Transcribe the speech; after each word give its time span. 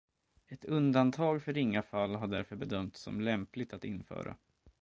Ett 0.47 0.65
undantag 0.65 1.41
för 1.43 1.53
ringa 1.53 1.81
fall 1.83 2.15
har 2.15 2.27
därför 2.27 2.55
bedömts 2.55 3.01
som 3.01 3.21
lämpligt 3.21 3.73
att 3.73 3.83
införa. 3.83 4.35